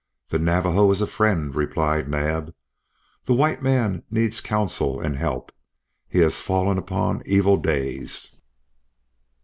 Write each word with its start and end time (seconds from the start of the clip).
"The 0.29 0.39
Navajo 0.39 0.89
is 0.89 0.99
a 1.01 1.05
friend," 1.05 1.53
replied 1.53 2.09
Naab. 2.09 2.55
"The 3.25 3.35
white 3.35 3.61
man 3.61 4.01
needs 4.09 4.41
counsel 4.41 4.99
and 4.99 5.15
help. 5.15 5.51
He 6.09 6.17
has 6.21 6.41
fallen 6.41 6.79
upon 6.79 7.21
evil 7.23 7.57
days." 7.57 8.35